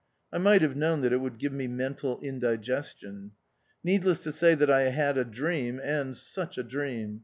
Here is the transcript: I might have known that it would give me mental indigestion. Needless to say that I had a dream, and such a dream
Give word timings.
I 0.33 0.39
might 0.39 0.63
have 0.63 0.75
known 0.75 1.01
that 1.01 1.13
it 1.13 1.17
would 1.21 1.37
give 1.37 1.53
me 1.53 1.67
mental 1.67 2.19
indigestion. 2.21 3.33
Needless 3.83 4.21
to 4.23 4.31
say 4.31 4.55
that 4.55 4.71
I 4.71 4.85
had 4.89 5.15
a 5.15 5.23
dream, 5.23 5.79
and 5.79 6.17
such 6.17 6.57
a 6.57 6.63
dream 6.63 7.19